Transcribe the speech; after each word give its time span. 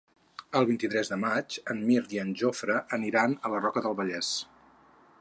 El 0.59 0.63
vint-i-tres 0.69 1.11
de 1.11 1.19
maig 1.25 1.59
en 1.75 1.83
Mirt 1.91 2.17
i 2.17 2.21
en 2.23 2.33
Jofre 2.41 2.81
aniran 2.99 3.39
a 3.47 3.53
la 3.55 3.61
Roca 3.67 3.89
del 3.89 3.99
Vallès. 4.01 4.37